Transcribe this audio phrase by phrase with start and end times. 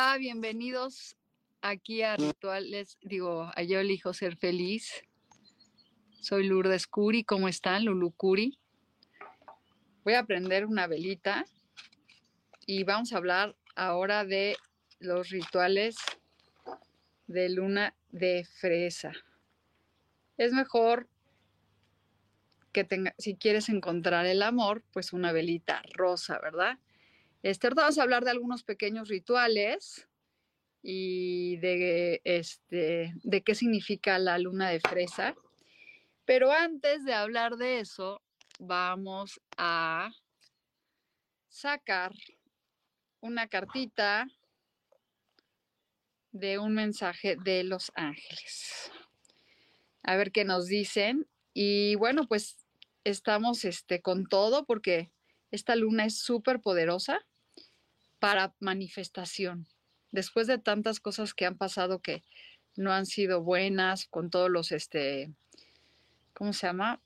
[0.00, 1.16] Hola, bienvenidos
[1.60, 4.92] aquí a Rituales, digo, a Yo elijo ser feliz.
[6.20, 7.84] Soy Lourdes Curi, ¿cómo están?
[7.84, 8.60] Lulu Curi.
[10.04, 11.44] Voy a prender una velita
[12.64, 14.56] y vamos a hablar ahora de
[15.00, 15.96] los rituales
[17.26, 19.10] de luna de fresa.
[20.36, 21.08] Es mejor
[22.70, 26.78] que tenga, si quieres encontrar el amor, pues una velita rosa, ¿verdad?
[27.42, 30.08] Este, vamos a hablar de algunos pequeños rituales
[30.82, 35.36] y de, este, de qué significa la luna de fresa.
[36.24, 38.22] Pero antes de hablar de eso,
[38.58, 40.10] vamos a
[41.48, 42.12] sacar
[43.20, 44.26] una cartita
[46.32, 48.90] de un mensaje de los ángeles.
[50.02, 51.28] A ver qué nos dicen.
[51.54, 52.56] Y bueno, pues
[53.04, 55.10] estamos este, con todo porque
[55.50, 57.26] esta luna es súper poderosa
[58.18, 59.66] para manifestación.
[60.10, 62.24] Después de tantas cosas que han pasado que
[62.76, 65.32] no han sido buenas, con todos los, este,
[66.32, 67.00] ¿cómo se llama?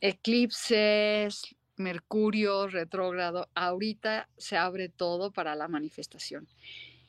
[0.00, 6.48] Eclipses, Mercurio retrógrado, ahorita se abre todo para la manifestación.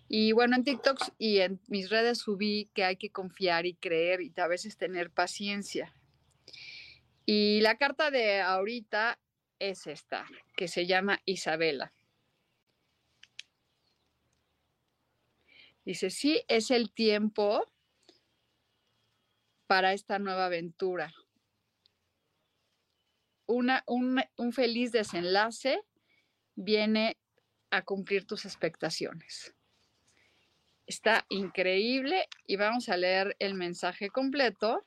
[0.09, 4.21] Y bueno, en TikTok y en mis redes subí que hay que confiar y creer
[4.21, 5.93] y a veces tener paciencia.
[7.25, 9.19] Y la carta de ahorita
[9.59, 10.25] es esta,
[10.55, 11.93] que se llama Isabela.
[15.85, 17.65] Dice, sí, es el tiempo
[19.67, 21.13] para esta nueva aventura.
[23.45, 25.81] Una, un, un feliz desenlace
[26.55, 27.17] viene
[27.69, 29.53] a cumplir tus expectaciones.
[30.85, 34.85] Está increíble y vamos a leer el mensaje completo.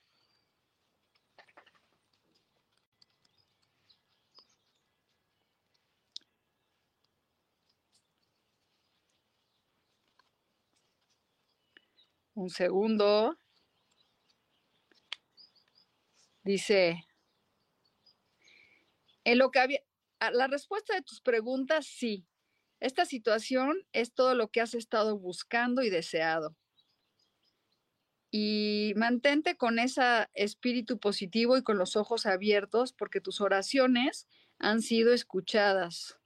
[12.40, 13.36] Un segundo.
[16.42, 17.04] Dice,
[19.24, 19.80] en lo que había,
[20.32, 22.26] la respuesta de tus preguntas, sí.
[22.80, 26.56] Esta situación es todo lo que has estado buscando y deseado.
[28.30, 34.26] Y mantente con ese espíritu positivo y con los ojos abiertos porque tus oraciones
[34.58, 36.19] han sido escuchadas.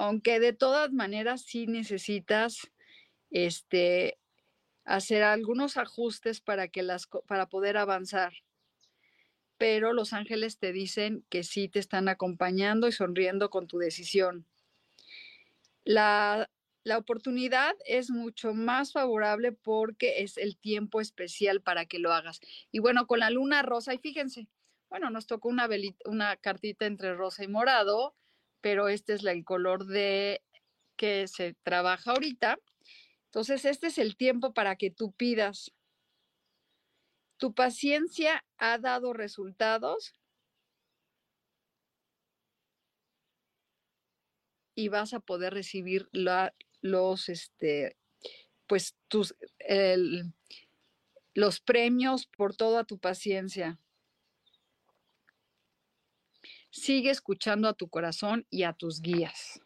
[0.00, 2.70] Aunque de todas maneras sí necesitas
[3.30, 4.18] este,
[4.86, 8.32] hacer algunos ajustes para, que las, para poder avanzar.
[9.58, 14.46] Pero los ángeles te dicen que sí te están acompañando y sonriendo con tu decisión.
[15.84, 16.50] La,
[16.82, 22.40] la oportunidad es mucho más favorable porque es el tiempo especial para que lo hagas.
[22.72, 24.48] Y bueno, con la luna rosa, y fíjense,
[24.88, 25.68] bueno, nos tocó una,
[26.06, 28.14] una cartita entre rosa y morado,
[28.60, 30.42] pero este es el color de
[30.96, 32.58] que se trabaja ahorita.
[33.26, 35.72] Entonces, este es el tiempo para que tú pidas.
[37.38, 40.12] Tu paciencia ha dado resultados
[44.74, 47.96] y vas a poder recibir los, este,
[48.66, 49.34] pues tus,
[51.34, 53.78] los premios por toda tu paciencia.
[56.90, 59.60] Sigue escuchando a tu corazón y a tus guías.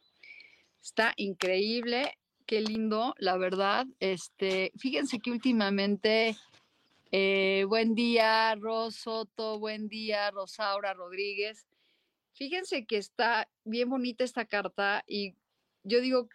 [0.82, 3.86] Está increíble, qué lindo, la verdad.
[3.98, 6.36] Este, fíjense que últimamente,
[7.12, 11.64] eh, buen día, Rosoto, buen día, Rosaura Rodríguez.
[12.34, 15.34] Fíjense que está bien bonita esta carta y
[15.82, 16.28] yo digo,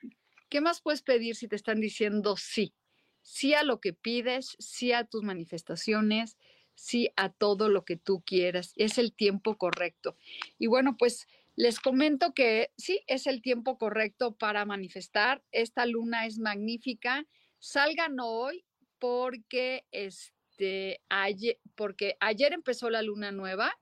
[0.50, 2.74] ¿qué más puedes pedir si te están diciendo sí?
[3.22, 6.36] Sí a lo que pides, sí a tus manifestaciones,
[6.80, 8.74] sí a todo lo que tú quieras.
[8.78, 10.16] Es el tiempo correcto.
[10.58, 15.44] Y bueno, pues Les comento que sí, es el tiempo correcto para manifestar.
[15.52, 17.26] Esta luna es magnífica.
[17.60, 18.64] Salgan hoy
[18.98, 23.78] porque, este, ayer, porque ayer empezó la luna nueva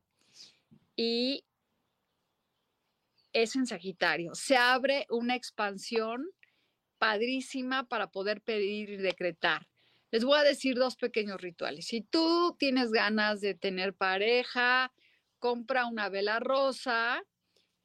[0.95, 1.45] y
[3.31, 4.33] es en Sagitario.
[4.33, 6.25] Se abre una expansión
[6.97, 9.67] padrísima para poder pedir y decretar.
[10.11, 11.87] Les voy a decir dos pequeños rituales.
[11.87, 14.93] Si tú tienes ganas de tener pareja,
[15.39, 17.21] compra una vela rosa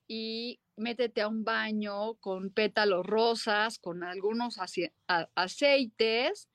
[0.06, 4.58] y métete a un baño con pétalos rosas, con algunos
[5.34, 6.48] aceites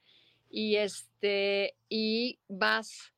[0.49, 3.13] y este y vas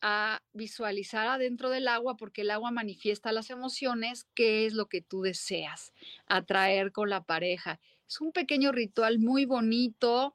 [0.00, 5.00] a visualizar adentro del agua porque el agua manifiesta las emociones, qué es lo que
[5.00, 5.94] tú deseas
[6.26, 7.80] atraer con la pareja.
[8.06, 10.34] Es un pequeño ritual muy bonito,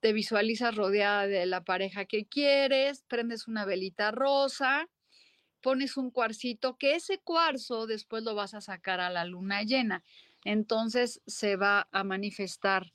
[0.00, 4.88] te visualizas rodeada de la pareja que quieres, prendes una velita rosa,
[5.60, 10.02] pones un cuarcito, que ese cuarzo después lo vas a sacar a la luna llena.
[10.44, 12.92] Entonces se va a manifestar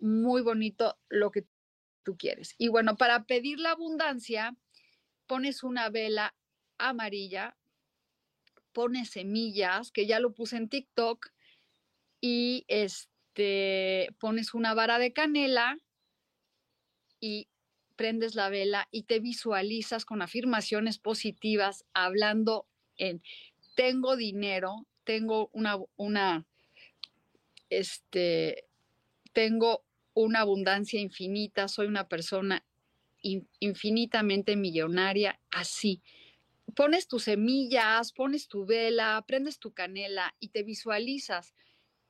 [0.00, 1.44] muy bonito lo que
[2.02, 2.54] tú quieres.
[2.58, 4.56] Y bueno, para pedir la abundancia,
[5.26, 6.34] pones una vela
[6.78, 7.56] amarilla,
[8.72, 11.30] pones semillas, que ya lo puse en TikTok,
[12.20, 15.76] y este, pones una vara de canela
[17.20, 17.48] y
[17.96, 22.66] prendes la vela y te visualizas con afirmaciones positivas, hablando
[22.96, 23.22] en
[23.74, 26.46] tengo dinero, tengo una, una,
[27.70, 28.64] este,
[29.32, 29.84] tengo
[30.14, 32.64] una abundancia infinita, soy una persona
[33.20, 36.02] infinitamente millonaria, así.
[36.74, 41.54] Pones tus semillas, pones tu vela, prendes tu canela y te visualizas.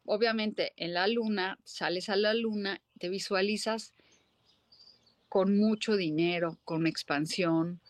[0.04, 3.94] Obviamente en la luna, sales a la luna, te visualizas
[5.28, 7.80] con mucho dinero, con expansión,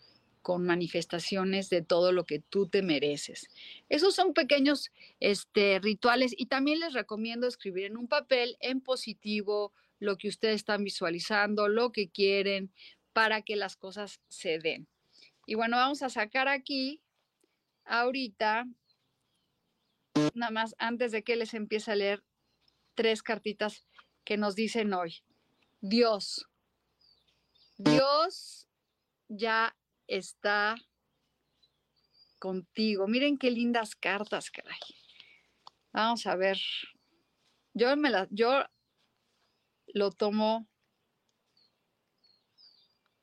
[0.41, 3.49] con manifestaciones de todo lo que tú te mereces.
[3.89, 9.73] Esos son pequeños este, rituales y también les recomiendo escribir en un papel en positivo
[9.99, 12.71] lo que ustedes están visualizando, lo que quieren,
[13.13, 14.87] para que las cosas se den.
[15.45, 17.01] Y bueno, vamos a sacar aquí
[17.85, 18.67] ahorita,
[20.33, 22.23] nada más antes de que les empiece a leer
[22.95, 23.85] tres cartitas
[24.23, 25.23] que nos dicen hoy.
[25.81, 26.48] Dios,
[27.79, 28.67] Dios
[29.29, 29.73] ya
[30.05, 30.75] está
[32.37, 33.07] contigo.
[33.07, 34.79] Miren qué lindas cartas, caray.
[35.93, 36.59] Vamos a ver.
[37.73, 38.65] Yo me la, yo
[39.87, 40.67] lo tomo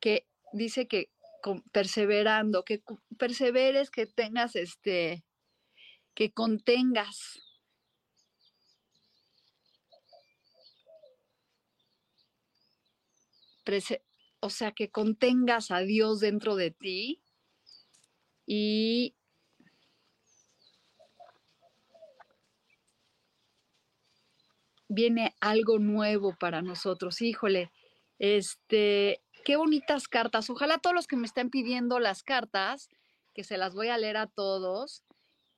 [0.01, 1.11] que dice que
[1.71, 2.83] perseverando, que
[3.19, 5.23] perseveres, que tengas este,
[6.15, 7.43] que contengas.
[14.41, 17.21] O sea, que contengas a Dios dentro de ti
[18.47, 19.15] y
[24.89, 27.21] viene algo nuevo para nosotros.
[27.21, 27.73] Híjole,
[28.19, 30.49] este, qué bonitas cartas.
[30.51, 32.89] Ojalá todos los que me estén pidiendo las cartas,
[33.35, 35.03] que se las voy a leer a todos,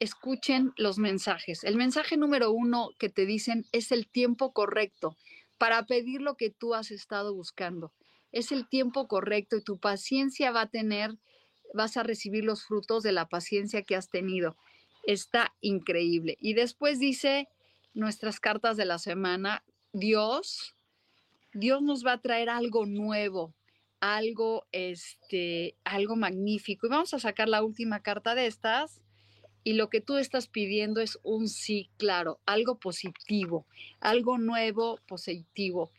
[0.01, 1.65] escuchen los mensajes.
[1.65, 5.17] El mensaje número uno que te dicen es el tiempo correcto
[5.59, 7.93] para pedir lo que tú has estado buscando
[8.33, 11.17] es el tiempo correcto y tu paciencia va a tener,
[11.75, 14.57] vas a recibir los frutos de la paciencia que has tenido.
[15.07, 16.37] Está increíble.
[16.41, 17.49] Y después dice
[17.95, 20.75] nuestras cartas de la semana, Dios,
[21.53, 23.55] Dios nos va a traer algo nuevo,
[24.01, 26.87] algo, este, algo magnífico.
[26.87, 29.01] Y vamos a sacar la última carta de estas.
[29.65, 33.67] Y lo que tú estás pidiendo es un sí, claro, algo positivo,
[34.01, 35.91] algo nuevo, positivo.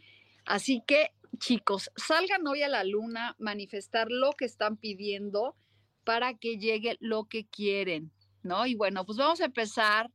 [0.45, 5.55] Así que chicos, salgan hoy a la luna, manifestar lo que están pidiendo
[6.03, 8.65] para que llegue lo que quieren, ¿no?
[8.65, 10.12] Y bueno, pues vamos a empezar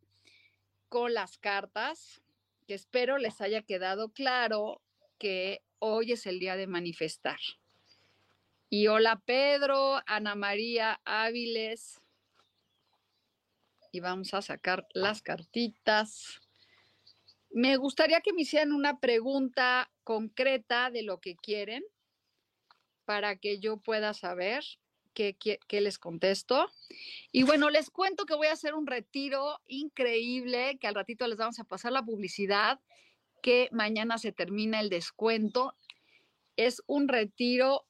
[0.89, 2.23] con las cartas,
[2.67, 4.81] que espero les haya quedado claro
[5.19, 7.39] que hoy es el día de manifestar.
[8.71, 12.01] Y hola Pedro, Ana María Áviles.
[13.93, 16.41] Y vamos a sacar las cartitas.
[17.55, 21.85] Me gustaría que me hicieran una pregunta concreta de lo que quieren
[23.05, 24.65] para que yo pueda saber
[25.15, 25.37] qué,
[25.71, 26.69] les contesto.
[27.31, 31.39] Y bueno, les cuento que voy a hacer un retiro increíble, que al ratito les
[31.39, 32.81] vamos a pasar la publicidad,
[33.41, 35.77] que mañana se termina el descuento.
[36.57, 37.87] Es un retiro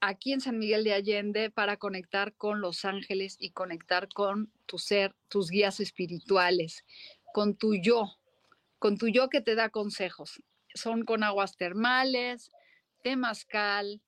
[0.00, 4.78] aquí en San Miguel de Allende para conectar con los ángeles y conectar con tu
[4.78, 6.84] ser, tus guías espirituales,
[7.34, 8.21] con tu yo,
[8.82, 10.42] con tu yo que te da consejos.
[10.74, 12.50] Son con aguas termales,
[13.04, 14.02] temazcal,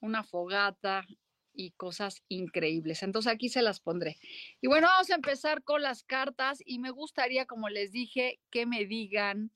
[0.00, 1.06] una fogata
[1.54, 3.02] y cosas increíbles.
[3.02, 4.18] Entonces aquí se las pondré.
[4.60, 8.66] Y bueno, vamos a empezar con las cartas y me gustaría, como les dije, que
[8.66, 9.50] me digan,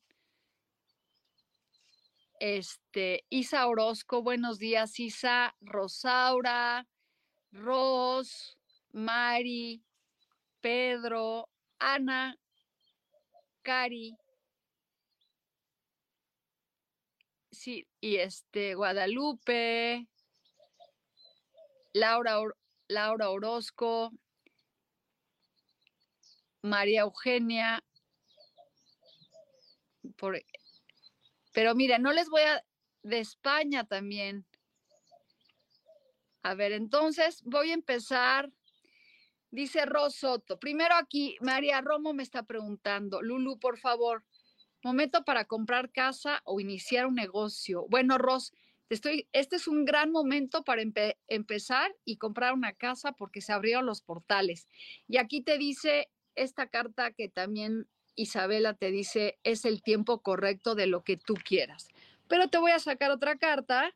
[2.40, 6.88] este, Isa Orozco, buenos días, Isa, Rosaura,
[7.50, 8.58] Ros,
[8.90, 9.82] Mari,
[10.62, 12.38] Pedro, Ana,
[13.60, 14.16] Cari,
[17.62, 20.08] sí, y este, Guadalupe,
[21.92, 22.38] Laura,
[22.88, 24.10] Laura Orozco,
[26.62, 27.84] María Eugenia,
[30.16, 30.42] por,
[31.52, 32.64] pero mira, no les voy a
[33.04, 34.44] de España también.
[36.42, 38.50] A ver, entonces voy a empezar.
[39.52, 40.58] Dice Rosoto.
[40.58, 44.24] Primero aquí, María Romo me está preguntando, Lulu, por favor,
[44.82, 47.86] momento para comprar casa o iniciar un negocio.
[47.88, 48.52] Bueno, Ros,
[48.88, 50.82] estoy, este es un gran momento para
[51.28, 54.68] empezar y comprar una casa porque se abrieron los portales.
[55.08, 60.74] Y aquí te dice esta carta que también Isabela te dice es el tiempo correcto
[60.74, 61.88] de lo que tú quieras.
[62.28, 63.94] Pero te voy a sacar otra carta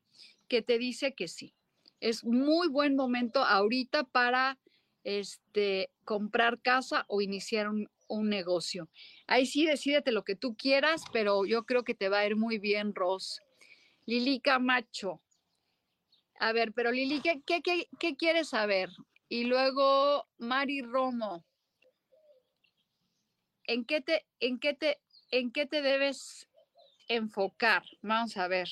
[0.48, 1.54] que te dice que sí.
[2.00, 4.58] Es muy buen momento ahorita para
[5.04, 8.88] este, comprar casa o iniciar un, un negocio.
[9.26, 12.36] Ahí sí, decídete lo que tú quieras, pero yo creo que te va a ir
[12.36, 13.40] muy bien, Ros.
[14.06, 15.22] Lili Camacho.
[16.38, 18.90] A ver, pero Lili, ¿qué, qué, qué, qué quieres saber?
[19.28, 21.44] Y luego Mari Romo.
[23.64, 26.48] ¿En qué te, en qué te, en qué te debes
[27.08, 27.82] enfocar?
[28.02, 28.68] Vamos a ver.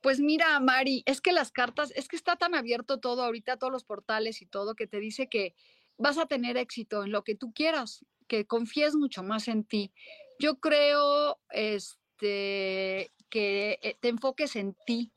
[0.00, 3.72] Pues mira, Mari, es que las cartas, es que está tan abierto todo ahorita, todos
[3.72, 5.54] los portales y todo, que te dice que
[5.98, 9.92] vas a tener éxito en lo que tú quieras, que confíes mucho más en ti.
[10.38, 15.12] Yo creo este, que eh, te enfoques en ti,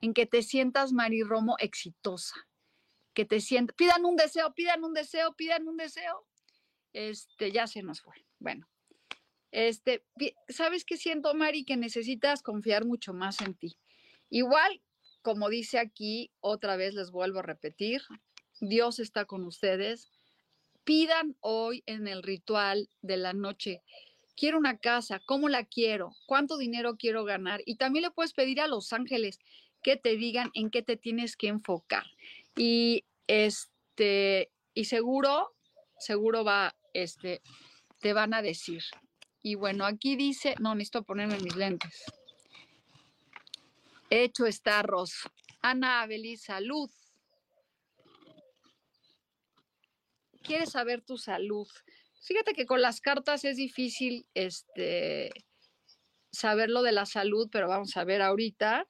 [0.00, 2.34] en que te sientas, Mari Romo, exitosa,
[3.14, 6.26] que te sientas, pidan un deseo, pidan un deseo, pidan un deseo.
[6.92, 8.14] Este, ya se nos fue.
[8.38, 8.68] Bueno,
[9.50, 10.04] este,
[10.48, 11.64] ¿sabes qué siento, Mari?
[11.64, 13.78] Que necesitas confiar mucho más en ti.
[14.30, 14.82] Igual,
[15.20, 18.02] como dice aquí, otra vez les vuelvo a repetir,
[18.60, 20.10] Dios está con ustedes,
[20.84, 23.82] pidan hoy en el ritual de la noche,
[24.36, 26.14] quiero una casa, ¿cómo la quiero?
[26.26, 27.62] ¿Cuánto dinero quiero ganar?
[27.66, 29.38] Y también le puedes pedir a los ángeles
[29.82, 32.04] que te digan en qué te tienes que enfocar.
[32.56, 35.54] Y este, y seguro,
[35.98, 37.42] seguro va, este,
[38.00, 38.82] te van a decir.
[39.42, 42.04] Y bueno, aquí dice, no, necesito ponerme mis lentes.
[44.10, 45.28] Hecho está, Ros.
[45.62, 46.90] Ana Abelí, salud.
[50.42, 51.68] Quieres saber tu salud.
[52.22, 55.30] Fíjate que con las cartas es difícil este,
[56.30, 58.86] saber lo de la salud, pero vamos a ver ahorita.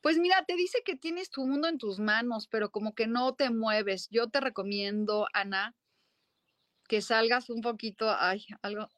[0.00, 3.34] Pues mira, te dice que tienes tu mundo en tus manos, pero como que no
[3.34, 4.08] te mueves.
[4.10, 5.76] Yo te recomiendo, Ana,
[6.88, 8.88] que salgas un poquito, ay, algo,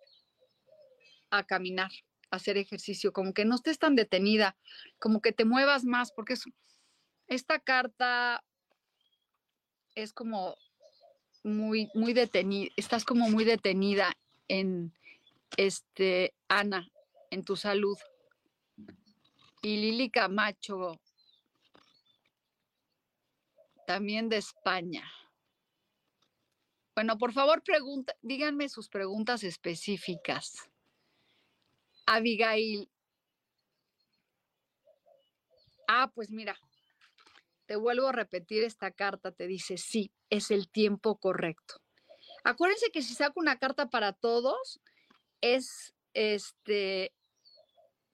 [1.30, 1.90] a caminar,
[2.30, 4.56] a hacer ejercicio, como que no estés tan detenida,
[5.00, 6.44] como que te muevas más, porque es,
[7.34, 8.44] esta carta
[9.94, 10.56] es como
[11.42, 14.12] muy, muy detenida, estás como muy detenida
[14.48, 14.92] en,
[15.56, 16.88] este, Ana,
[17.30, 17.98] en tu salud.
[19.62, 21.00] Y Lili Camacho,
[23.86, 25.04] también de España.
[26.94, 30.68] Bueno, por favor, pregunta, díganme sus preguntas específicas.
[32.06, 32.90] Abigail.
[35.88, 36.58] Ah, pues mira,
[37.72, 41.76] te vuelvo a repetir esta carta, te dice, sí, es el tiempo correcto.
[42.44, 44.78] Acuérdense que si saco una carta para todos,
[45.40, 47.14] es este,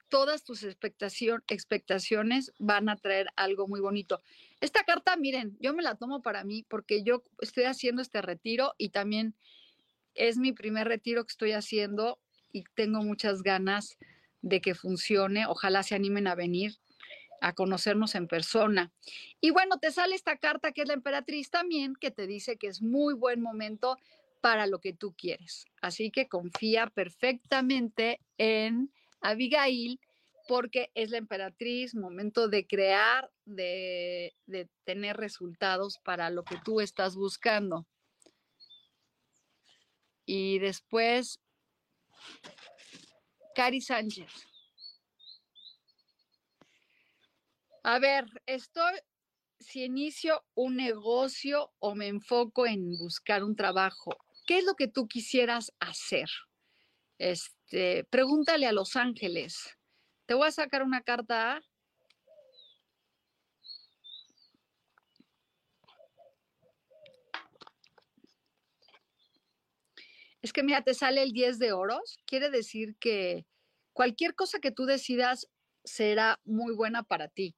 [0.07, 4.21] todas tus expectaciones van a traer algo muy bonito.
[4.61, 8.75] Esta carta, miren, yo me la tomo para mí porque yo estoy haciendo este retiro
[8.77, 9.35] y también
[10.15, 12.17] es mi primer retiro que estoy haciendo
[12.53, 13.97] y tengo muchas ganas
[14.41, 15.47] de que funcione.
[15.47, 16.79] Ojalá se animen a venir
[17.41, 18.91] a conocernos en persona.
[19.41, 22.67] Y bueno, te sale esta carta que es la emperatriz también, que te dice que
[22.67, 23.97] es muy buen momento
[24.41, 25.65] para lo que tú quieres.
[25.81, 28.91] Así que confía perfectamente en
[29.21, 29.99] Abigail
[30.47, 36.81] porque es la emperatriz, momento de crear, de, de tener resultados para lo que tú
[36.81, 37.85] estás buscando.
[40.25, 41.39] Y después,
[43.55, 44.48] Cari Sánchez.
[47.83, 48.99] A ver, estoy,
[49.59, 54.87] si inicio un negocio o me enfoco en buscar un trabajo, ¿qué es lo que
[54.87, 56.29] tú quisieras hacer?
[57.17, 59.77] Este, pregúntale a los ángeles,
[60.25, 61.59] Te voy a sacar una carta.
[70.41, 72.19] Es que mira, te sale el 10 de oros.
[72.25, 73.47] Quiere decir que
[73.91, 75.49] cualquier cosa que tú decidas
[75.83, 77.55] será muy buena para ti.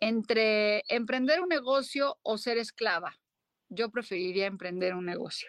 [0.00, 3.18] Entre emprender un negocio o ser esclava,
[3.68, 5.48] yo preferiría emprender un negocio.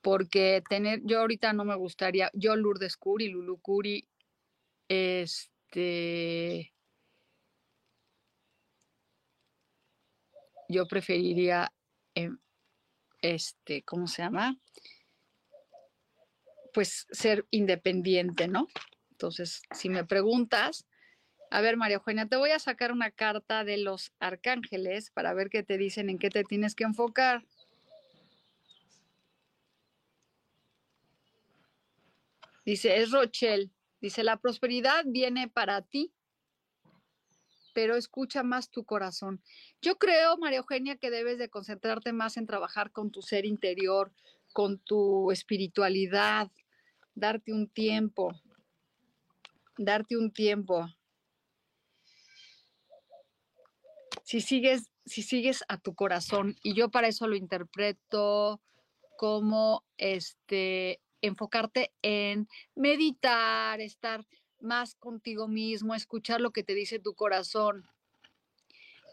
[0.00, 4.08] Porque tener, yo ahorita no me gustaría, yo Lourdes Curi, Lulu Curi,
[4.88, 6.72] este,
[10.68, 11.72] yo preferiría,
[12.14, 12.38] em,
[13.20, 14.56] este, ¿cómo se llama?
[16.72, 18.68] Pues ser independiente, ¿no?
[19.10, 20.86] Entonces, si me preguntas,
[21.50, 25.48] a ver, María Eugenia, te voy a sacar una carta de los arcángeles para ver
[25.48, 27.44] qué te dicen, en qué te tienes que enfocar.
[32.64, 33.70] Dice, es Rochelle.
[34.00, 36.12] Dice, la prosperidad viene para ti,
[37.72, 39.42] pero escucha más tu corazón.
[39.80, 44.12] Yo creo, María Eugenia, que debes de concentrarte más en trabajar con tu ser interior,
[44.52, 46.50] con tu espiritualidad,
[47.14, 48.32] darte un tiempo,
[49.78, 50.86] darte un tiempo.
[54.28, 58.60] Si sigues, si sigues a tu corazón, y yo para eso lo interpreto
[59.16, 64.26] como este enfocarte en meditar, estar
[64.60, 67.88] más contigo mismo, escuchar lo que te dice tu corazón.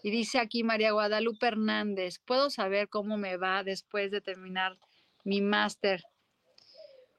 [0.03, 4.77] Y dice aquí María Guadalupe Hernández, ¿puedo saber cómo me va después de terminar
[5.23, 6.03] mi máster?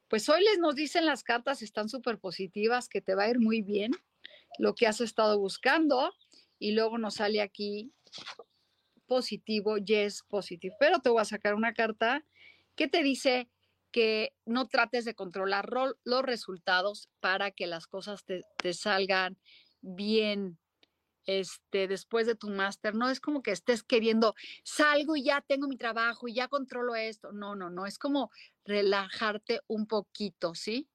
[0.09, 3.41] Pues hoy les nos dicen las cartas, están súper positivas, que te va a ir
[3.41, 3.93] muy bien
[4.59, 6.12] lo que has estado buscando.
[6.59, 7.93] Y luego nos sale aquí
[9.07, 10.75] positivo, yes, positivo.
[10.79, 12.25] Pero te voy a sacar una carta
[12.75, 13.49] que te dice
[13.91, 18.45] que no trates de controlar los resultados para que las cosas te,
[18.75, 19.39] salgan
[19.81, 20.59] bien
[21.25, 22.95] este, después de tu máster.
[22.95, 24.35] No es como que estés queriendo,
[24.65, 27.33] salgo y ya tengo mi trabajo y ya controlo esto.
[27.33, 27.87] No, no, no.
[27.87, 28.31] Es como
[28.65, 30.88] relajarte un poquito, ¿sí?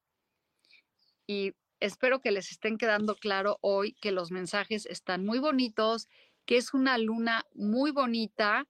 [1.26, 6.08] Y espero que les estén quedando claro hoy que los mensajes están muy bonitos,
[6.46, 8.68] que es una luna muy bonita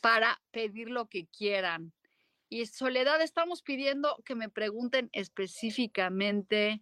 [0.00, 1.92] para pedir lo que quieran.
[2.48, 6.80] Y Soledad, estamos pidiendo que me pregunten específicamente.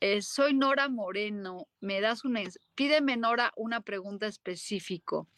[0.00, 2.40] Eh, soy Nora Moreno, me das una,
[2.74, 5.28] pídeme Nora una pregunta específico.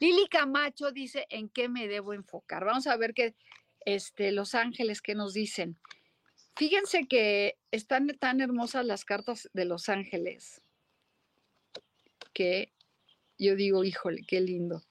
[0.00, 2.64] Lili Camacho dice, ¿en qué me debo enfocar?
[2.64, 3.34] Vamos a ver qué,
[3.80, 5.76] este, Los Ángeles, ¿qué nos dicen?
[6.58, 10.60] Fíjense que están tan hermosas las cartas de Los Ángeles
[12.34, 12.72] que
[13.38, 14.82] yo digo, híjole, qué lindo.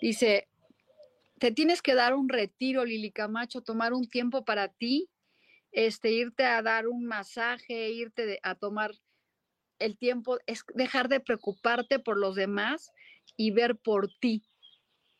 [0.00, 0.48] Dice,
[1.38, 5.10] te tienes que dar un retiro, Lili Camacho, tomar un tiempo para ti,
[5.70, 8.92] este, irte a dar un masaje, irte a tomar
[9.78, 12.90] el tiempo, es dejar de preocuparte por los demás
[13.36, 14.42] y ver por ti.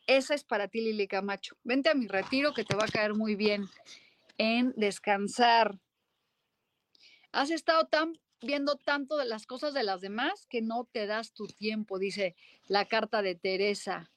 [0.07, 1.59] Esa es para ti, Lili Camacho.
[1.65, 3.69] Vente a mi retiro que te va a caer muy bien
[4.43, 5.79] en descansar.
[7.31, 11.33] Has estado tan viendo tanto de las cosas de las demás que no te das
[11.33, 12.35] tu tiempo, dice
[12.67, 14.11] la carta de Teresa.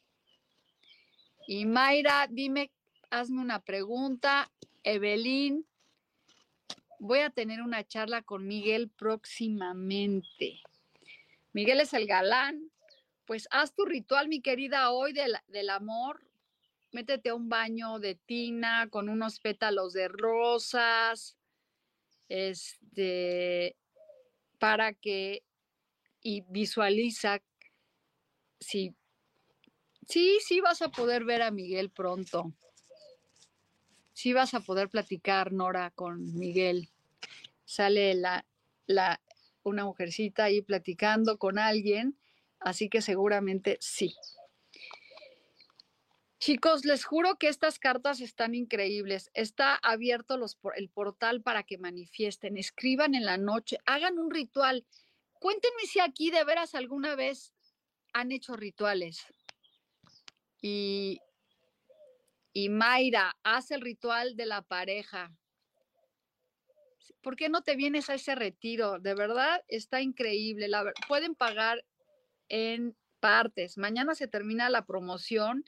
[1.48, 2.72] Y Mayra, dime,
[3.12, 4.52] hazme una pregunta.
[4.84, 5.64] Evelyn,
[6.98, 10.60] voy a tener una charla con Miguel próximamente.
[11.54, 12.72] Miguel es el galán.
[13.26, 16.26] Pues haz tu ritual, mi querida, hoy del, del amor.
[16.96, 21.36] Métete a un baño de tina con unos pétalos de rosas.
[22.30, 23.76] Este,
[24.60, 25.44] para que
[26.22, 27.42] y visualiza
[28.60, 28.96] si
[30.08, 32.54] Sí, sí vas a poder ver a Miguel pronto.
[34.14, 36.90] Sí vas a poder platicar, Nora, con Miguel.
[37.66, 38.46] Sale la,
[38.86, 39.20] la,
[39.64, 42.18] una mujercita ahí platicando con alguien,
[42.60, 44.16] así que seguramente sí.
[46.46, 49.32] Chicos, les juro que estas cartas están increíbles.
[49.34, 50.38] Está abierto
[50.76, 54.86] el portal para que manifiesten, escriban en la noche, hagan un ritual.
[55.40, 57.52] Cuéntenme si aquí de veras alguna vez
[58.14, 59.26] han hecho rituales.
[60.62, 61.20] Y,
[62.54, 65.36] y Mayra, haz el ritual de la pareja.
[67.24, 69.00] ¿Por qué no te vienes a ese retiro?
[69.00, 70.70] De verdad, está increíble.
[71.08, 71.84] Pueden pagar
[72.50, 73.80] en partes.
[73.80, 75.66] Mañana se termina la promoción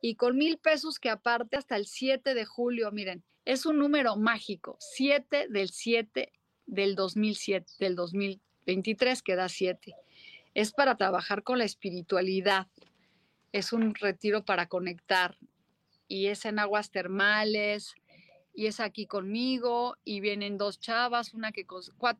[0.00, 4.16] y con mil pesos que aparte hasta el 7 de julio, miren, es un número
[4.16, 4.76] mágico.
[4.80, 6.32] 7 del 7
[6.66, 9.94] del 2007, del 2023 que da 7.
[10.54, 12.68] Es para trabajar con la espiritualidad
[13.56, 15.38] es un retiro para conectar
[16.08, 17.94] y es en aguas termales
[18.54, 21.66] y es aquí conmigo y vienen dos chavas, una que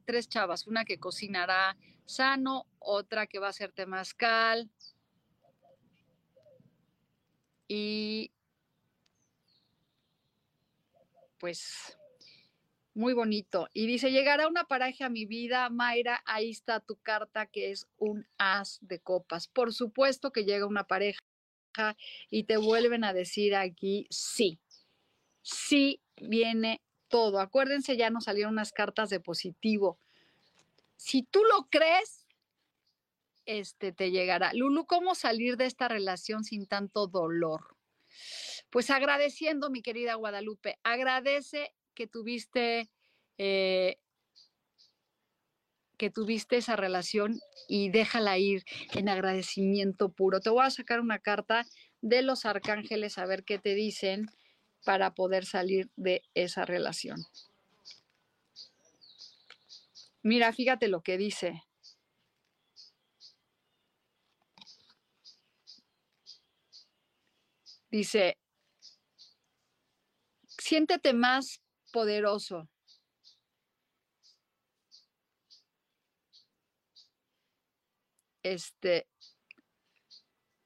[0.05, 4.71] tres chavas, una que cocinará sano, otra que va a hacer temazcal
[7.69, 8.33] y
[11.39, 11.97] pues
[12.95, 13.69] muy bonito.
[13.75, 17.87] Y dice, llegará una pareja a mi vida, Mayra, ahí está tu carta que es
[17.99, 19.49] un as de copas.
[19.49, 21.21] Por supuesto que llega una pareja
[22.31, 24.61] y te vuelven a decir aquí, sí,
[25.43, 27.41] sí viene todo.
[27.41, 29.99] Acuérdense, ya nos salieron unas cartas de positivo.
[30.97, 32.26] Si tú lo crees,
[33.47, 34.53] este te llegará.
[34.53, 37.77] Lulu, ¿cómo salir de esta relación sin tanto dolor?
[38.71, 42.91] Pues agradeciendo, mi querida Guadalupe, agradece que tuviste
[43.39, 43.99] eh,
[45.97, 50.41] que tuviste esa relación y déjala ir en agradecimiento puro.
[50.41, 51.65] Te voy a sacar una carta
[52.03, 54.27] de los arcángeles a ver qué te dicen
[54.85, 57.25] para poder salir de esa relación.
[60.23, 61.63] Mira, fíjate lo que dice.
[67.97, 68.37] Dice,
[70.47, 71.63] siéntete más
[71.95, 72.69] poderoso.
[78.43, 79.09] Este,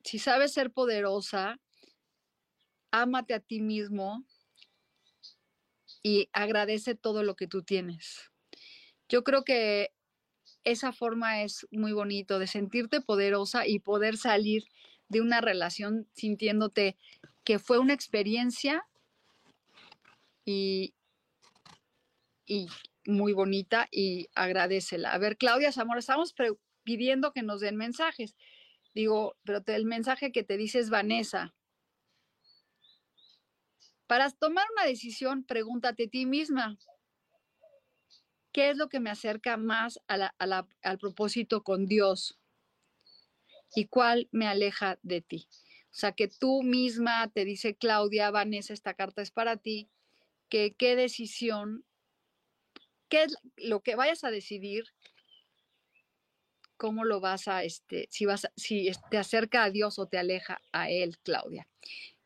[0.02, 1.60] si sabes ser poderosa,
[2.90, 4.24] ámate a ti mismo
[6.02, 8.32] y agradece todo lo que tú tienes.
[9.08, 9.90] Yo creo que
[10.64, 14.64] esa forma es muy bonito de sentirte poderosa y poder salir
[15.10, 16.96] de una relación sintiéndote
[17.44, 18.86] que fue una experiencia
[20.44, 20.94] y,
[22.46, 22.68] y
[23.04, 25.12] muy bonita y agradecela.
[25.12, 26.34] A ver, Claudia Zamora, estamos
[26.84, 28.36] pidiendo que nos den mensajes.
[28.94, 31.54] Digo, pero el mensaje que te dice es Vanessa.
[34.06, 36.78] Para tomar una decisión, pregúntate a ti misma,
[38.52, 42.39] ¿qué es lo que me acerca más al propósito con Dios?
[43.74, 45.48] ¿Y cuál me aleja de ti?
[45.86, 49.88] O sea, que tú misma te dice Claudia, Vanessa, esta carta es para ti,
[50.48, 51.84] que qué decisión,
[53.08, 54.84] qué es lo que vayas a decidir,
[56.76, 60.60] cómo lo vas a, este, si vas, si te acerca a Dios o te aleja
[60.72, 61.68] a Él, Claudia.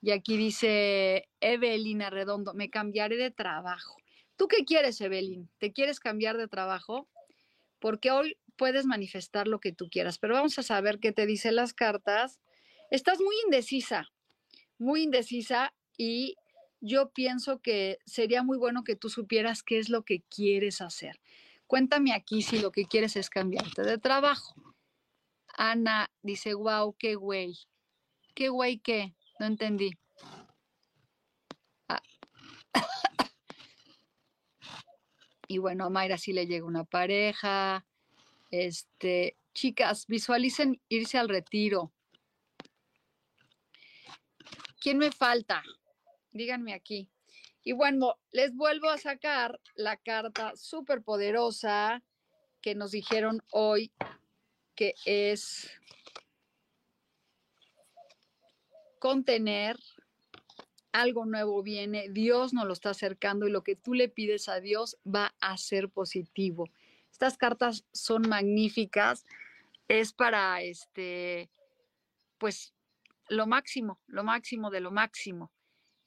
[0.00, 3.96] Y aquí dice Evelina Redondo, me cambiaré de trabajo.
[4.36, 5.48] ¿Tú qué quieres, Evelyn?
[5.58, 7.08] ¿Te quieres cambiar de trabajo?
[7.78, 11.56] Porque hoy puedes manifestar lo que tú quieras, pero vamos a saber qué te dicen
[11.56, 12.40] las cartas.
[12.90, 14.12] Estás muy indecisa,
[14.78, 16.36] muy indecisa y
[16.80, 21.20] yo pienso que sería muy bueno que tú supieras qué es lo que quieres hacer.
[21.66, 24.54] Cuéntame aquí si lo que quieres es cambiarte de trabajo.
[25.56, 27.58] Ana dice, wow, qué güey.
[28.34, 29.14] ¿Qué güey qué?
[29.38, 29.92] No entendí.
[31.88, 32.02] Ah.
[35.48, 37.86] y bueno, a Mayra sí le llega una pareja.
[38.56, 41.92] Este, chicas, visualicen irse al retiro.
[44.80, 45.62] ¿Quién me falta?
[46.30, 47.08] díganme aquí.
[47.62, 52.02] Y bueno, les vuelvo a sacar la carta súper poderosa
[52.60, 53.90] que nos dijeron hoy,
[54.74, 55.70] que es
[58.98, 59.78] contener,
[60.92, 64.60] algo nuevo viene, Dios nos lo está acercando y lo que tú le pides a
[64.60, 66.68] Dios va a ser positivo.
[67.14, 69.24] Estas cartas son magníficas,
[69.86, 71.48] es para este,
[72.38, 72.74] pues
[73.28, 75.52] lo máximo, lo máximo de lo máximo.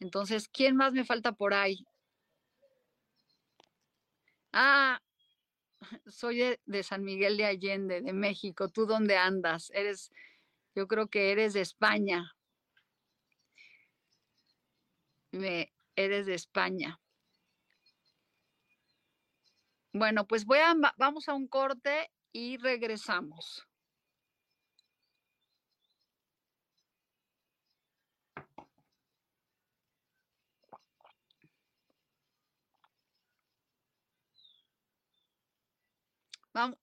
[0.01, 1.87] Entonces, ¿quién más me falta por ahí?
[4.51, 5.01] Ah,
[6.07, 8.67] soy de, San Miguel de Allende, de México.
[8.67, 9.71] ¿Tú dónde andas?
[9.73, 10.11] Eres,
[10.75, 12.35] yo creo que eres de España.
[15.31, 16.99] Me, eres de España.
[19.97, 23.67] Bueno, pues voy a, vamos a un corte y regresamos.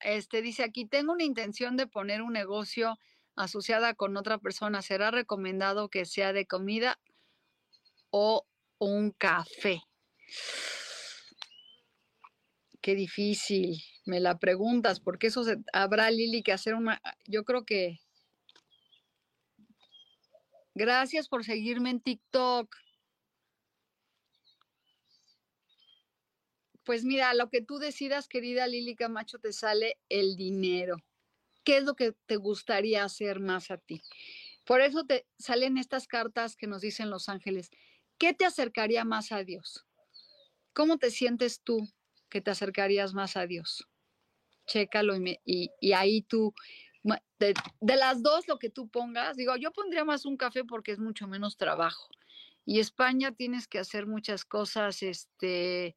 [0.00, 2.96] este dice aquí, tengo una intención de poner un negocio
[3.34, 4.82] asociada con otra persona.
[4.82, 7.00] ¿Será recomendado que sea de comida
[8.10, 8.46] o
[8.78, 9.82] un café?
[12.84, 17.64] Qué difícil, me la preguntas, porque eso se, habrá Lili que hacer una, yo creo
[17.64, 17.98] que...
[20.74, 22.76] Gracias por seguirme en TikTok.
[26.84, 30.98] Pues mira, lo que tú decidas, querida Lili Camacho, te sale el dinero.
[31.64, 34.02] ¿Qué es lo que te gustaría hacer más a ti?
[34.66, 37.70] Por eso te salen estas cartas que nos dicen los ángeles.
[38.18, 39.86] ¿Qué te acercaría más a Dios?
[40.74, 41.88] ¿Cómo te sientes tú
[42.34, 43.86] que te acercarías más a Dios?
[44.66, 46.52] Chécalo y, ahí tú,
[47.38, 50.90] de, de, las dos, lo que tú pongas, digo, yo pondría más un café porque
[50.90, 52.08] es mucho menos trabajo.
[52.66, 55.96] Y España tienes que hacer muchas cosas, este,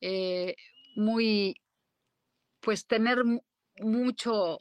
[0.00, 0.56] eh,
[0.96, 1.60] muy,
[2.60, 3.22] pues tener
[3.80, 4.58] mucho,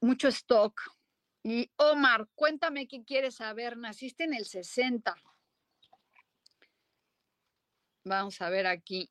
[0.00, 0.80] mucho stock.
[1.44, 3.76] Y Omar, cuéntame qué quieres saber.
[3.76, 5.14] Naciste en el 60.
[8.04, 9.10] Vamos a ver aquí.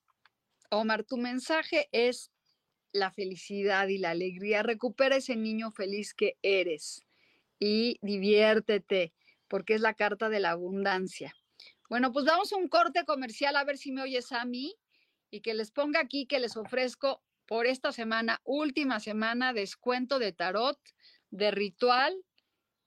[0.70, 2.32] Omar, tu mensaje es
[2.92, 4.64] la felicidad y la alegría.
[4.64, 7.06] Recupera ese niño feliz que eres
[7.60, 9.14] y diviértete,
[9.48, 11.34] porque es la carta de la abundancia.
[11.90, 14.76] Bueno, pues vamos a un corte comercial a ver si me oyes a mí
[15.30, 20.32] y que les ponga aquí que les ofrezco por esta semana, última semana, descuento de
[20.32, 20.80] tarot,
[21.32, 22.16] de ritual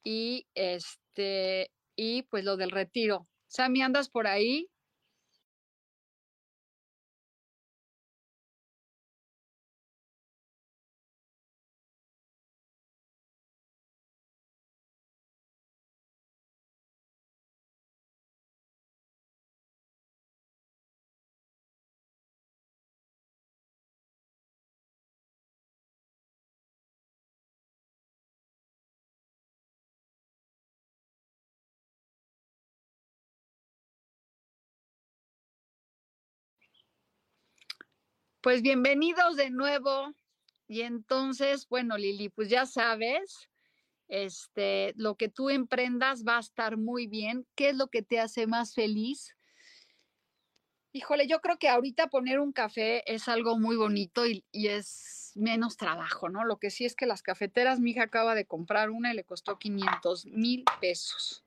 [0.03, 3.29] y este y pues lo del retiro.
[3.47, 4.71] Sammy, ¿andas por ahí?
[38.45, 40.13] Pues bienvenidos de nuevo.
[40.69, 43.49] Y entonces, bueno, Lili, pues ya sabes,
[44.07, 47.47] este, lo que tú emprendas va a estar muy bien.
[47.55, 49.35] ¿Qué es lo que te hace más feliz?
[50.93, 55.33] Híjole, yo creo que ahorita poner un café es algo muy bonito y, y, es
[55.35, 56.45] menos trabajo, ¿no?
[56.45, 59.25] Lo que sí es que las cafeteras, mi hija acaba de comprar una y le
[59.25, 61.47] costó 500 mil pesos.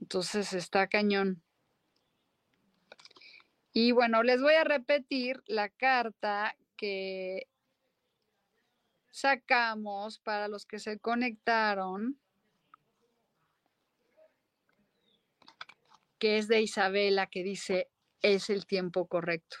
[0.00, 1.40] Entonces está cañón.
[3.72, 7.48] Y bueno, les voy a repetir la carta que
[9.10, 12.18] sacamos para los que se conectaron,
[16.18, 17.88] que es de Isabela, que dice,
[18.22, 19.58] es el tiempo correcto.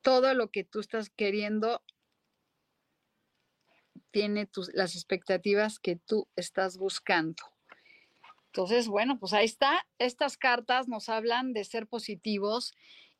[0.00, 1.82] Todo lo que tú estás queriendo
[4.10, 7.42] tiene tus, las expectativas que tú estás buscando.
[8.58, 9.86] Entonces, bueno, pues ahí está.
[10.00, 12.74] Estas cartas nos hablan de ser positivos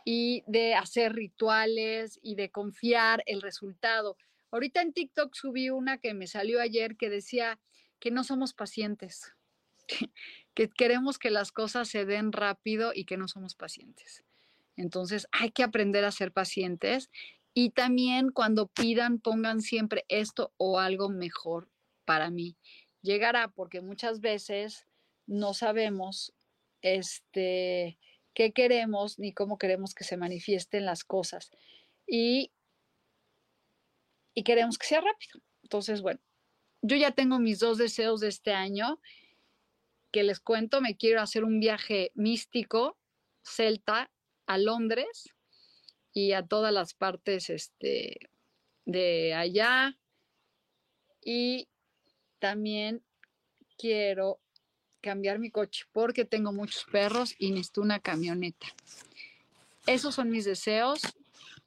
[0.04, 4.16] y de hacer rituales y de confiar el resultado.
[4.50, 7.60] Ahorita en TikTok subí una que me salió ayer que decía
[8.00, 9.32] que no somos pacientes,
[10.54, 14.24] que queremos que las cosas se den rápido y que no somos pacientes.
[14.74, 17.10] Entonces hay que aprender a ser pacientes
[17.54, 21.68] y también cuando pidan pongan siempre esto o algo mejor
[22.04, 22.56] para mí.
[23.02, 24.84] Llegará porque muchas veces
[25.28, 26.34] no sabemos
[26.82, 27.98] este,
[28.34, 31.50] qué queremos ni cómo queremos que se manifiesten las cosas.
[32.06, 32.50] Y,
[34.34, 35.40] y queremos que sea rápido.
[35.62, 36.20] Entonces, bueno,
[36.80, 39.00] yo ya tengo mis dos deseos de este año
[40.10, 40.80] que les cuento.
[40.80, 42.96] Me quiero hacer un viaje místico,
[43.42, 44.10] celta,
[44.46, 45.34] a Londres
[46.14, 48.30] y a todas las partes este,
[48.86, 49.98] de allá.
[51.22, 51.68] Y
[52.38, 53.04] también
[53.76, 54.40] quiero
[55.00, 58.66] cambiar mi coche porque tengo muchos perros y necesito una camioneta.
[59.86, 61.00] Esos son mis deseos,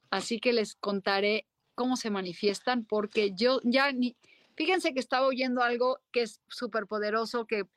[0.09, 4.15] así que les contaré cómo se manifiestan porque yo ya ni,
[4.55, 7.67] fíjense que estaba oyendo algo que es súper poderoso, que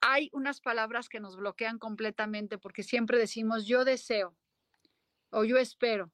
[0.00, 4.34] hay unas palabras que nos bloquean completamente porque siempre decimos yo deseo
[5.30, 6.10] o yo espero.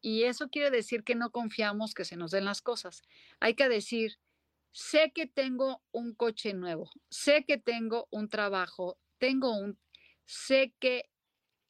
[0.00, 3.02] Y eso quiere decir que no confiamos que se nos den las cosas.
[3.40, 4.18] Hay que decir,
[4.74, 9.78] sé que tengo un coche nuevo, sé que tengo un trabajo, tengo un,
[10.26, 11.08] sé que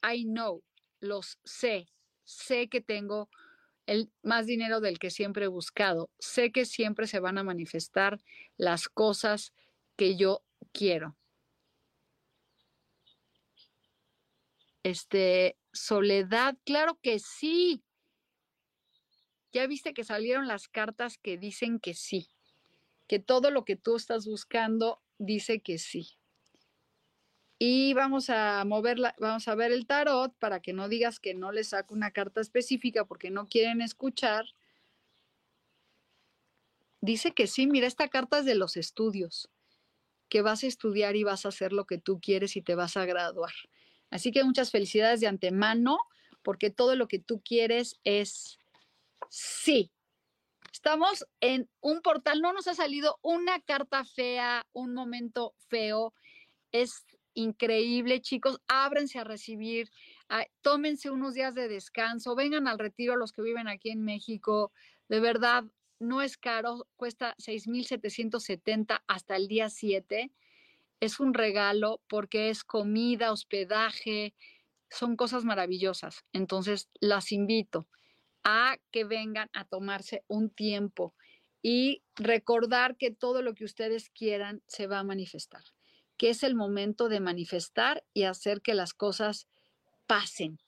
[0.02, 0.64] I know,
[1.00, 1.86] los sé,
[2.24, 3.28] sé que tengo
[3.84, 8.18] el más dinero del que siempre he buscado, sé que siempre se van a manifestar
[8.56, 9.52] las cosas
[9.96, 11.18] que yo quiero.
[14.82, 17.84] Este, soledad, claro que sí.
[19.52, 22.33] Ya viste que salieron las cartas que dicen que sí
[23.06, 26.18] que todo lo que tú estás buscando dice que sí.
[27.58, 31.52] Y vamos a moverla, vamos a ver el tarot para que no digas que no
[31.52, 34.44] le saco una carta específica porque no quieren escuchar.
[37.00, 39.50] Dice que sí, mira, esta carta es de los estudios,
[40.28, 42.96] que vas a estudiar y vas a hacer lo que tú quieres y te vas
[42.96, 43.52] a graduar.
[44.10, 45.98] Así que muchas felicidades de antemano,
[46.42, 48.58] porque todo lo que tú quieres es
[49.30, 49.93] sí.
[50.74, 56.12] Estamos en un portal, no nos ha salido una carta fea, un momento feo.
[56.72, 58.60] Es increíble, chicos.
[58.66, 59.88] Ábrense a recibir,
[60.28, 64.72] ah, tómense unos días de descanso, vengan al retiro los que viven aquí en México.
[65.08, 65.62] De verdad,
[66.00, 70.32] no es caro, cuesta 6,770 hasta el día 7.
[70.98, 74.34] Es un regalo porque es comida, hospedaje,
[74.90, 76.24] son cosas maravillosas.
[76.32, 77.86] Entonces, las invito
[78.44, 81.14] a que vengan a tomarse un tiempo
[81.62, 85.62] y recordar que todo lo que ustedes quieran se va a manifestar,
[86.18, 89.48] que es el momento de manifestar y hacer que las cosas
[90.06, 90.58] pasen.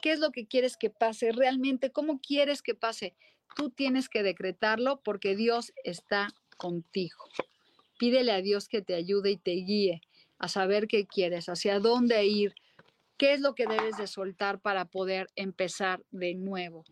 [0.00, 1.90] ¿Qué es lo que quieres que pase realmente?
[1.90, 3.16] ¿Cómo quieres que pase?
[3.56, 7.24] Tú tienes que decretarlo porque Dios está contigo.
[7.98, 10.00] Pídele a Dios que te ayude y te guíe
[10.38, 12.54] a saber qué quieres, hacia dónde ir,
[13.16, 16.84] qué es lo que debes de soltar para poder empezar de nuevo.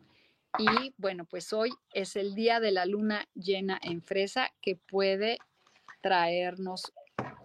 [0.59, 5.39] Y bueno, pues hoy es el día de la luna llena en fresa que puede
[6.03, 6.93] traernos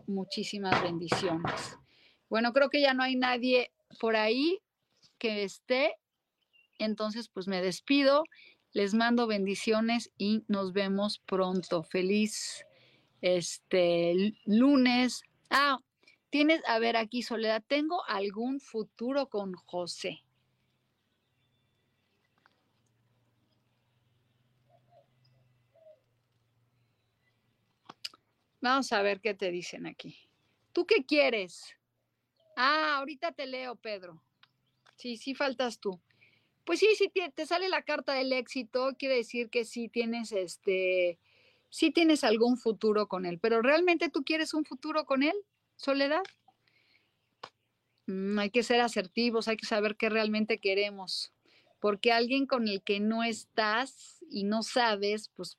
[0.07, 1.77] muchísimas bendiciones.
[2.29, 4.59] Bueno, creo que ya no hay nadie por ahí
[5.17, 5.95] que esté.
[6.79, 8.23] Entonces, pues me despido
[8.77, 11.81] les mando bendiciones y nos vemos pronto.
[11.81, 12.63] Feliz
[13.21, 15.23] este lunes.
[15.49, 15.79] Ah,
[16.29, 20.23] tienes, a ver aquí, Soledad, ¿tengo algún futuro con José?
[28.67, 30.19] Vamos a ver qué te dicen aquí.
[30.73, 31.73] ¿Tú qué quieres?
[32.57, 34.21] Ah, ahorita te leo, Pedro.
[34.97, 36.01] Sí, sí faltas tú.
[36.65, 41.17] Pues sí, si te, sale la carta del éxito, quiere decir que sí tienes este,
[41.69, 45.35] sí tienes algún futuro con él, pero ¿realmente tú quieres un futuro con él,
[45.77, 46.23] Soledad?
[48.05, 51.31] Mm, hay que ser asertivos, hay que saber qué realmente queremos,
[51.79, 55.57] porque alguien con el que no estás y no sabes, pues,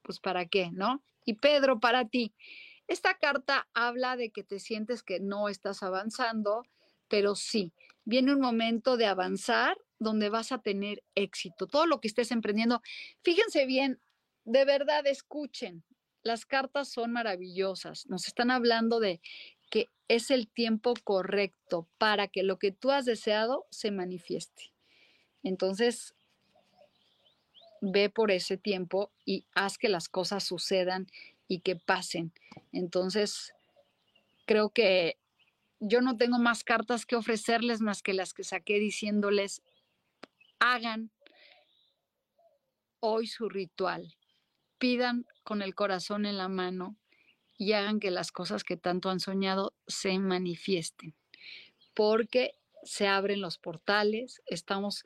[0.00, 1.02] pues para qué, ¿no?
[1.30, 2.34] Y Pedro, para ti,
[2.88, 6.64] esta carta habla de que te sientes que no estás avanzando,
[7.06, 7.72] pero sí,
[8.04, 11.68] viene un momento de avanzar donde vas a tener éxito.
[11.68, 12.82] Todo lo que estés emprendiendo,
[13.22, 14.00] fíjense bien,
[14.44, 15.84] de verdad escuchen,
[16.24, 19.20] las cartas son maravillosas, nos están hablando de
[19.70, 24.72] que es el tiempo correcto para que lo que tú has deseado se manifieste.
[25.44, 26.16] Entonces,
[27.80, 31.06] ve por ese tiempo y haz que las cosas sucedan
[31.48, 32.32] y que pasen.
[32.72, 33.52] Entonces,
[34.46, 35.16] creo que
[35.80, 39.62] yo no tengo más cartas que ofrecerles más que las que saqué diciéndoles,
[40.58, 41.10] hagan
[43.00, 44.14] hoy su ritual,
[44.78, 46.96] pidan con el corazón en la mano
[47.56, 51.14] y hagan que las cosas que tanto han soñado se manifiesten,
[51.94, 55.04] porque se abren los portales, estamos,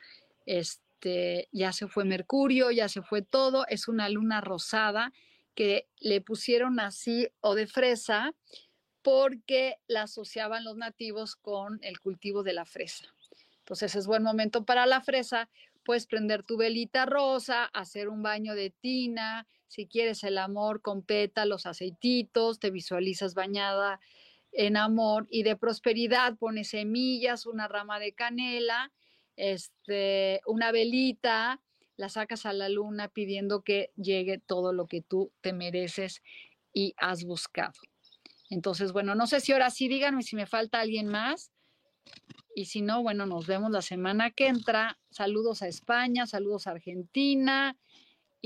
[1.05, 5.13] este, ya se fue Mercurio, ya se fue todo, es una luna rosada
[5.55, 8.35] que le pusieron así o de fresa
[9.03, 13.05] porque la asociaban los nativos con el cultivo de la fresa.
[13.59, 15.51] Entonces es buen momento para la fresa.
[15.85, 21.03] Puedes prender tu velita rosa, hacer un baño de tina, si quieres el amor con
[21.03, 24.01] pétalos, aceititos, te visualizas bañada
[24.53, 28.91] en amor y de prosperidad, pones semillas, una rama de canela,
[29.37, 31.61] este, una velita,
[31.97, 36.23] la sacas a la luna pidiendo que llegue todo lo que tú te mereces
[36.73, 37.75] y has buscado.
[38.51, 41.51] Entonces, bueno, no sé si ahora sí díganme si me falta alguien más.
[42.55, 44.99] Y si no, bueno, nos vemos la semana que entra.
[45.11, 47.77] Saludos a España, saludos a Argentina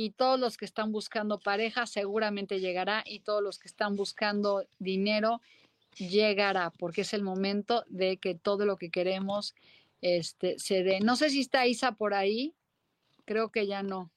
[0.01, 4.65] y todos los que están buscando pareja seguramente llegará y todos los que están buscando
[4.79, 5.41] dinero
[5.97, 9.57] llegará porque es el momento de que todo lo que queremos
[10.01, 11.01] este, se dé.
[11.01, 12.55] No sé si está Isa por ahí,
[13.25, 14.11] creo que ya no.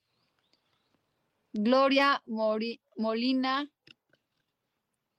[1.54, 2.24] Gloria
[2.96, 3.70] Molina,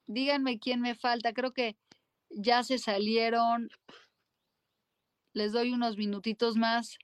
[0.07, 1.77] díganme quién me falta, creo que
[2.31, 3.69] ya se salieron
[5.35, 6.99] les doy unos minutitos más.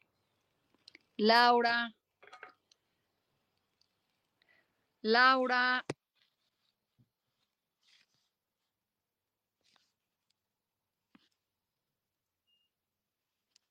[1.16, 1.94] Laura.
[5.02, 5.84] Laura.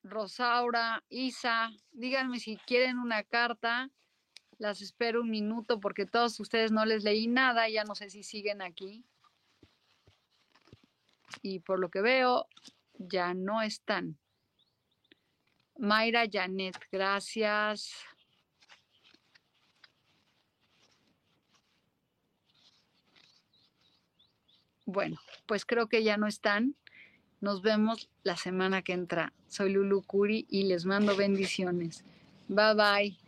[0.08, 3.90] Rosaura, Isa, díganme si quieren una carta.
[4.58, 8.22] Las espero un minuto porque todos ustedes no les leí nada, ya no sé si
[8.22, 9.04] siguen aquí.
[11.42, 12.48] Y por lo que veo,
[12.98, 14.18] ya no están.
[15.78, 17.92] Mayra Janet, gracias.
[24.86, 26.74] Bueno, pues creo que ya no están.
[27.40, 29.32] Nos vemos la semana que entra.
[29.48, 32.04] Soy Lulu Curi y les mando bendiciones.
[32.48, 33.27] Bye bye.